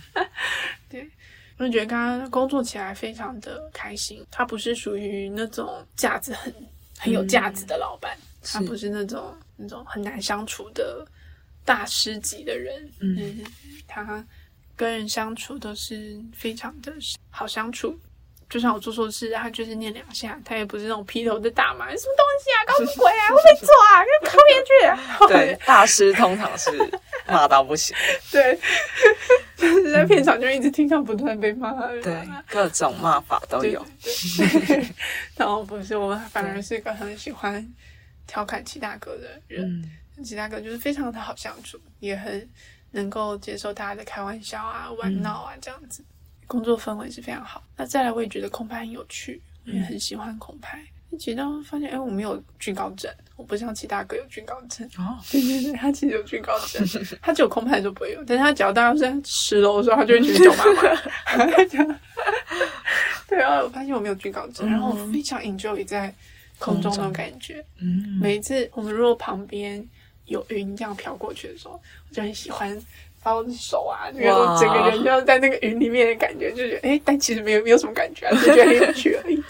[0.88, 1.06] 对，
[1.58, 4.24] 我就觉得跟他工作起来非常的开心。
[4.30, 6.50] 他不是属于那种架子很
[6.98, 11.06] 很有价值的老板，他不是那种那种很难相处的。
[11.64, 13.44] 大师级的人，嗯，
[13.86, 14.26] 他
[14.74, 16.90] 跟人相处都是非常的
[17.28, 17.94] 好相处。
[18.48, 24.72] 就像我做错事，他就是念两下，他也不是那种劈头就大骂，什么东西啊，搞什么鬼啊，会被抓啊，跟靠边去。
[25.56, 26.70] 对，大师通常是
[27.26, 27.94] 骂到不行。
[28.32, 28.58] 对，
[29.56, 31.72] 就是在片场就一直听到不断被骂。
[32.02, 33.84] 对，各种骂法都有。
[35.36, 37.66] 然后不是，我们反而是一个很喜欢
[38.26, 39.90] 调侃齐大哥的人。
[40.24, 42.48] 其他哥就是非常的好相处，也很
[42.90, 46.02] 能够接受大家的开玩笑啊、玩闹啊这样子，
[46.48, 47.62] 工作氛围是非常好。
[47.76, 50.82] 那再来，我也觉得空拍很有趣，我也很喜欢空拍。
[51.18, 54.84] 其实发现，哎，我没有惧高症，我不像其他哥有惧高症。
[54.98, 56.84] 哦， 对对对，他其实有惧高症，
[57.22, 61.96] 他只有空拍就不会有，但是他只要大家在十楼的时候，他就会觉得叫妈妈。
[63.28, 66.12] 对啊，我发现我没有惧高症，然后我非常 enjoy 在
[66.58, 67.64] 空中那种感觉。
[67.78, 69.86] 嗯，每一次我们如果旁边。
[70.28, 71.80] 有云这样飘过去的时候，
[72.10, 72.78] 我就很喜欢
[73.22, 79.42] 把我的手啊，那个整个人就要在那个云里面的感觉，就觉得哎，但其实没有没有什么感觉啊， 就觉得很有趣而已。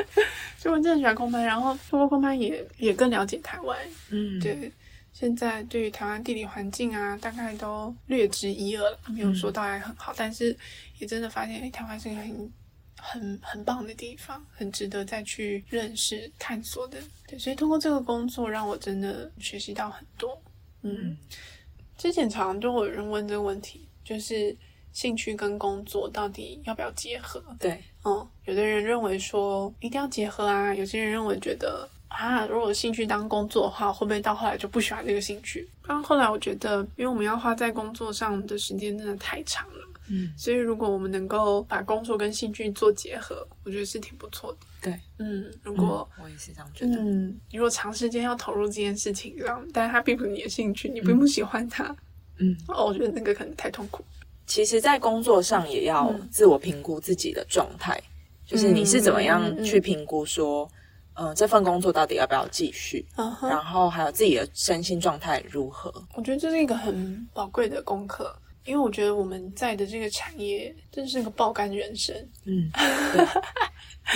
[0.58, 3.78] 所以我真的很喜欢空拍，然后通过空拍也也更了解台湾。
[4.10, 4.70] 嗯，对，
[5.12, 10.54] 现在对于台湾地理环境啊，大概都略知一二了，没有说到还很好，但是
[10.98, 12.52] 也真的发现，哎，台湾是一个很
[12.96, 16.98] 很很棒的地方，很值得再去认识探索的。
[17.26, 20.38] 对，所以通过这个工作，让我真的学习到很多。
[20.82, 21.16] 嗯，
[22.00, 24.56] 之前常常都有人问这个问题，就是
[24.90, 27.44] 兴趣跟工作到底要不要结合？
[27.58, 35.68] 对，嗯，有的人认为说一定要结合啊，有些人认为觉得啊，如果兴趣当工作的话，会不会到后来就不喜欢这个兴趣？
[35.86, 44.58] 但后来我觉得，因为我们要花在工作上的时间真的太长了，嗯，所以如果我们能够把工作跟兴趣做结合，我觉得是挺不错的。
[44.82, 46.96] 对，嗯，如果我也是这样觉得。
[46.96, 51.94] 嗯，如果长时间要投入这件事情上，但是它并不是你的兴趣，你并不喜欢它，
[52.38, 54.04] 嗯，哦，我觉得那个可能太痛苦。
[54.46, 58.00] 其实，在工作上也要自我评估自己的状态，
[58.44, 60.68] 就是你是怎么样去评估说，
[61.14, 63.06] 嗯，这份工作到底要不要继续，
[63.42, 65.92] 然后还有自己的身心状态如何。
[66.14, 72.70] 我觉得这是一个很宝贵的功课，因为我觉得我们在的这个产业真是个爆肝人生，嗯，
[73.12, 73.26] 对，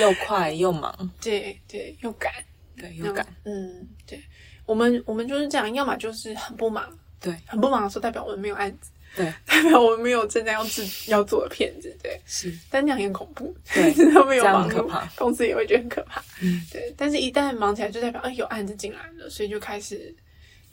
[0.00, 2.32] 又快又忙，对对，又赶，
[2.76, 4.22] 对，又赶，嗯，对，
[4.66, 6.86] 我们我们就是这样，要么就是很不忙，
[7.20, 20.14] 对，很不忙的时候代表我们没有案子，对，代表我们没有正在要制要做的片子，对，是，但那样也很恐怖，对 真的没有忙可怕，公司也会觉得很可怕，嗯，对，但是一旦忙起来，就代表哎有案子进来了，所以就开始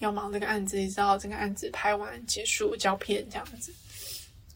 [0.02, 3.74] 要忙这个案子，一直到这个案子拍完结束胶片这样子，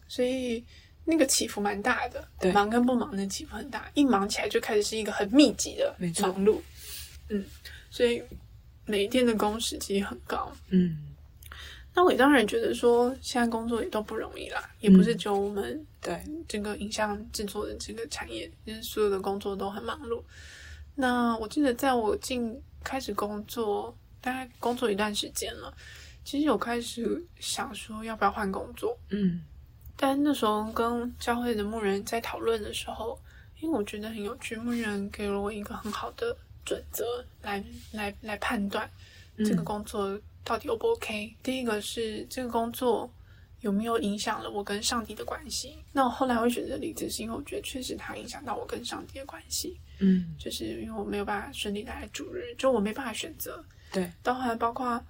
[0.06, 0.62] 所以
[1.04, 6.60] 那个起伏蛮大的，对忙跟不忙的起伏很大，一忙起来就开始是一个很密集的忙碌，
[7.28, 7.44] 嗯，
[7.90, 8.22] 所以
[8.84, 10.52] 每一天的工时其实很高。
[10.70, 10.96] 嗯，
[11.94, 20.22] 那我也当然觉得说，现在工作也都不容易啦，也不是嗯只有我们对，整个影像制作的这个产业，就是所有的工作都很忙碌。
[20.94, 25.72] 那我记得在我进开始工作，大概工作一段时间了，
[26.24, 29.40] 其实有开始想说要不要换工作，嗯。
[29.96, 33.16] 但那时候跟教会的牧人在讨论的时候，
[33.60, 37.62] 因为我觉得很有趣，牧人给了我一个很好的准则来
[37.92, 38.90] 来来判断
[39.38, 41.32] 这个嗯工作到底 O 不 OK。
[41.40, 43.08] 第一个是这个工作
[43.66, 45.76] 有没有影响了我跟上帝的关系。
[45.92, 53.62] 那我后来会选择离职，是因为我觉得确实它影响到我跟上帝的关系，嗯，就是因为我没有办法顺利来主日，就我没办法选择。
[53.92, 55.04] 对，到后来包括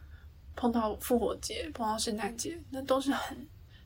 [0.55, 3.37] 碰到复活节、碰到圣诞节，那都是很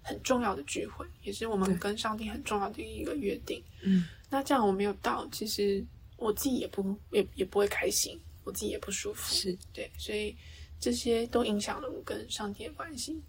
[0.03, 3.61] 很重要的聚会，也是我们跟上帝很重要的一个约定。
[3.83, 5.85] 嗯那这样我没有到，其实
[6.17, 9.35] 我自己也不也也不会开心，我自己也不舒服。
[9.35, 10.37] 是，对，所以
[10.79, 13.21] 这些都影响了我跟上帝的关系。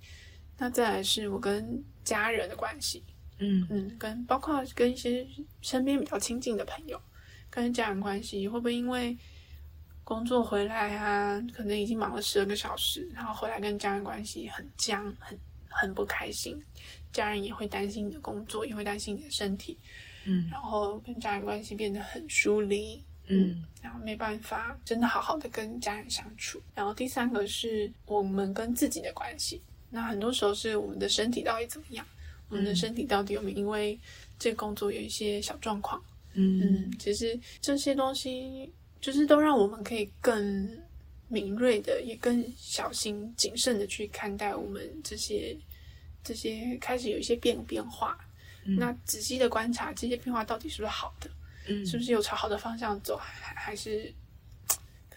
[0.61, 3.03] 那再来是我跟家人的关系，
[3.39, 3.65] 嗯。
[3.71, 5.25] 嗯，跟包括跟一些
[5.59, 7.01] 身边比较亲近的朋友，
[7.49, 9.17] 跟家人关系会不会因为
[10.03, 15.35] 工作回来啊，可能已经忙了十二个小时，然后回来跟家人关系很僵，很
[15.67, 16.63] 很不开心，
[17.11, 19.79] 家人也会担心你的工作，也会担心你的身体，
[20.25, 20.47] 嗯。
[20.51, 23.65] 然后跟家人关系变得很疏离，嗯。
[23.81, 26.61] 然后没办法真的好好的跟家人相处。
[26.75, 29.59] 然后第三个是我们跟自己的关系，
[29.91, 32.03] 那很多时候是我们的身体到底怎么样，
[32.49, 33.99] 我们的身体到底有没有因为
[34.39, 36.01] 这个工作有一些小状况？
[36.33, 40.69] 嗯嗯，其实这些东西就是都让我们可以更
[41.27, 45.57] 敏锐的，也更小心谨慎的去看待我们这些
[46.23, 48.17] 这些开始有一些变变化。
[48.63, 51.29] 嗯那仔细的观察这些变化到底是不是好的，
[51.67, 54.20] 嗯是不是有朝好的方向走，还还是可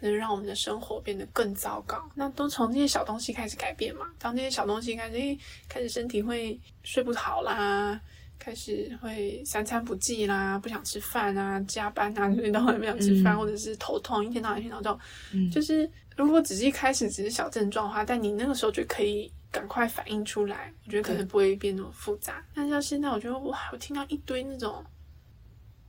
[0.07, 2.09] 能让我们的生活变得更糟糕？
[2.15, 4.07] 那都从这些小东西开始改变嘛。
[4.19, 5.39] 当这些小东西开始，诶，
[5.69, 8.01] 开始身体会睡不好啦，
[8.39, 15.01] 开始会三餐不继啦，不想吃饭啊，加班啊，一 天到晚不想吃饭，嗯或者是头痛，一天到晚一天到晚，
[15.33, 22.45] 嗯就是如果只是一开始只是小症状的话，但你那个时候就可以赶快反应出来，我觉得可能不会变那么复杂。
[22.55, 24.85] 但是到现在，我觉得哇，我听到一堆那种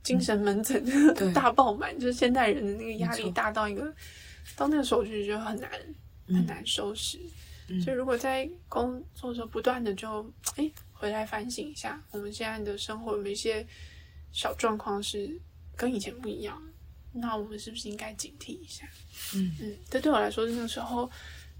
[0.06, 0.82] 精神门诊
[1.14, 3.92] 对 大爆满，就是现代人的那个压力大到一个，
[4.56, 5.70] 到那个时候我就觉得很难
[6.28, 7.18] 很嗯难收拾。
[7.68, 13.66] 嗯所以如果在工作的时候不断的就哎回来反省一下，我们现在的生活有一些
[14.30, 15.36] 小状况是
[15.74, 16.62] 跟以前不一样，
[17.12, 18.86] 那我们是不是应该警惕一下？
[19.34, 21.10] 嗯嗯，这对我来说，那个时候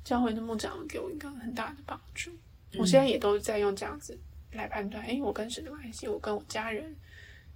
[0.05, 2.31] 教会的牧长给我一个很大的帮助。
[2.31, 4.17] 嗯我现在也都在用这样子
[4.53, 6.95] 来判断，哎，我跟谁的关系，我跟我家人，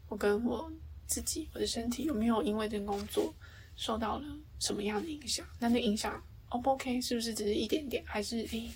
[0.08, 0.70] 我跟我
[1.10, 3.34] 自己，我的身体有没有因为这个工作
[3.74, 4.24] 受到了
[4.60, 5.44] 什么样的影响？
[5.58, 7.00] 那那影响 O 不 OK？
[7.00, 8.70] 是不是只是一点点，还是诶，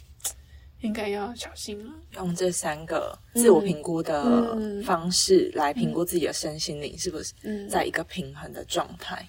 [0.81, 1.93] 应该要小心了？
[2.17, 9.27] 用这三个自我评估的嗯方式来评估自己的身心灵是不是嗯，在一个平衡的状态。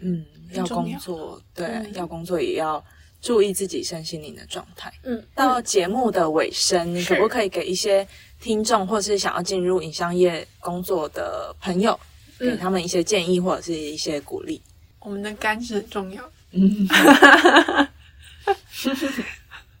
[0.00, 2.82] 嗯，要工作，对，要工作也要
[3.20, 4.92] 注意自己身心灵的状态。
[5.02, 8.06] 嗯，到节目的尾声，你可不可以给一些
[8.40, 11.98] 听众或是想要进入影像业工作的朋友，
[12.38, 14.60] 给他们一些建议或者是一些鼓励？
[15.00, 16.30] 我们的肝是很重要。
[16.52, 16.88] 嗯，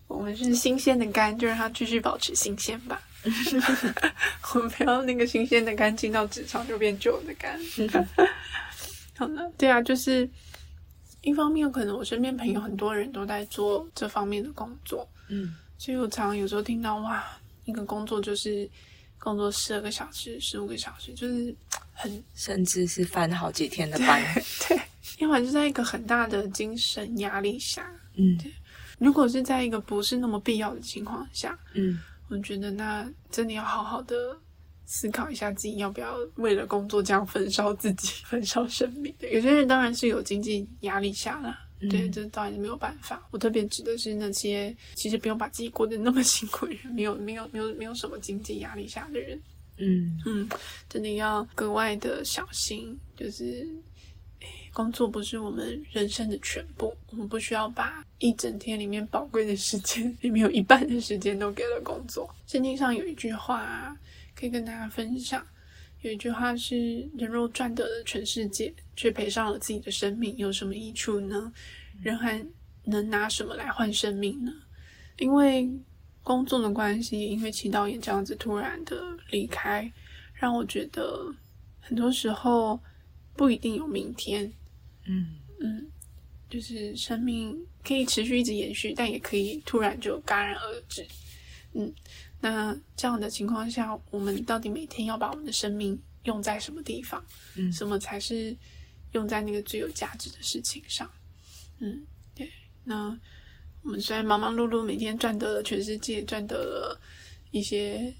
[0.06, 3.00] 我们是新鲜的肝，就让它继续保持新鲜吧。
[4.54, 7.58] 我们不要那个新鲜的肝进到职场就变旧的肝。
[9.16, 10.28] 好了，对啊，就是
[11.22, 17.24] 一方面，可能我身边朋友很多人都在做这方面的工作，嗯，所以我常常有时候听到哇，
[17.64, 18.68] 一个工作就是
[19.18, 21.54] 工作十二个小时、十五个小时，就是
[21.92, 24.22] 很甚至是翻好几天的班，
[24.68, 24.80] 对，
[25.18, 28.52] 要不然就在一个很大的精神压力下，嗯对
[28.98, 34.14] 如果是在一个不是那么必要的情况下，嗯我觉得那真的要好好的
[34.84, 39.28] 思考一下自己要不要为了工作这样焚烧自己、 焚烧生命的。
[39.30, 43.26] 有些人当然是有经济压力下啦，嗯对，这当然是没有办法。
[43.30, 49.40] 我特别指的是那些其实不用把自己过得那么辛苦的人，没有没有没有没有什么经济压力下的人，
[49.76, 50.48] 嗯嗯，
[50.88, 53.66] 真的要格外的小心，就是。
[54.40, 62.32] 诶工作不是我们人生的全部，我们不需要把一整天里面宝贵的时间， 里面有一半的时间都给了工作。
[62.46, 63.96] 圣经上有一句话、啊、
[64.36, 65.44] 可以跟大家分享，
[66.02, 71.52] 有一句话是：“人若赚得了全世界，却赔上了自己的生命，有什么益处呢？
[72.00, 72.44] 人还
[72.84, 74.52] 能拿什么来换生命呢？”
[75.18, 75.68] 因为
[76.22, 79.90] 工作的关系，因为齐导演这样子突然的离开，
[80.34, 81.34] 让我觉得
[81.80, 82.78] 很多时候
[83.34, 84.52] 不一定有明天。
[85.06, 85.90] 嗯嗯，
[86.48, 91.04] 就是生命可以持续一直延续，但也可以突然就戛然而止。
[91.72, 91.92] 嗯，
[92.40, 97.24] 那这样的情况下，我们到底每天要把我们的生命用在什么地方？
[97.56, 98.56] 嗯什么才是
[99.12, 101.10] 用在那个最有价值的事情上？
[101.78, 102.50] 嗯，对。
[102.84, 103.18] 那
[103.82, 107.00] 我们虽然忙忙碌碌，每天赚得了全世界，赚得了
[107.50, 108.14] 一些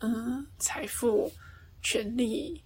[0.00, 1.30] 嗯财富、
[1.82, 2.62] 权利，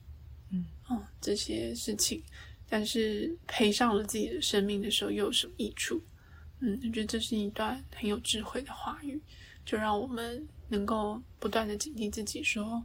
[0.51, 2.23] 嗯哦这些事情，
[2.69, 6.03] 但是赔上了自己的生命的时候，又有什么益处？
[6.61, 9.21] 嗯，我觉得这是一段很有智慧的话语，
[9.65, 12.83] 就让我们能够不断的警惕自己说，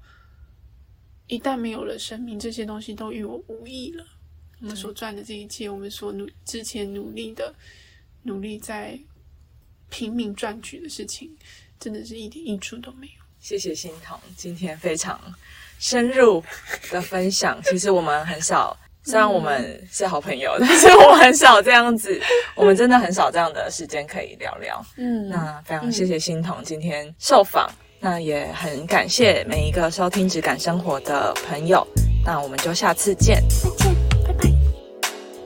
[1.27, 4.05] 一旦没有了生命，这些东西都与我无益了。
[4.61, 7.53] 我们所赚的这一切，我们所努之前努力的、
[8.23, 8.99] 努力在
[9.89, 11.35] 拼命赚取的事情，
[11.79, 13.13] 真的是一点益处都没有。
[13.39, 15.21] 谢谢欣彤今天非常
[15.79, 16.43] 深入
[16.91, 17.61] 的分享。
[17.63, 18.75] 其实我们很少，
[19.07, 22.19] 虽然我们是好朋友， 但是我很少这样子，
[22.55, 24.85] 我们真的很少这样的时间可以聊聊。
[24.97, 27.69] 嗯那非常谢谢欣桐今天受访，
[28.01, 31.87] 那也很感谢每一个收听质感生活的朋友。
[32.25, 33.41] 那我们就下次见。
[33.47, 33.95] 再见，
[34.27, 34.49] 拜拜。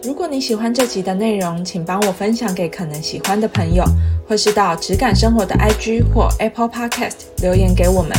[0.01, 3.85] 如果你喜欢这集的内容，请帮我分享给可能喜欢的朋友，
[4.27, 8.11] 或是到质感生活的 IG 或 Apple Podcast 留言给我们。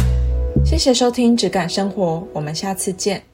[0.64, 3.31] 谢谢收听质感生活，我们下次见。